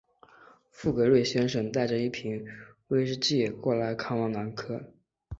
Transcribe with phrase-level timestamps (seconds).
[0.71, 2.43] 富格瑞先生带着一瓶
[2.87, 4.93] 威士忌过来看望柯南。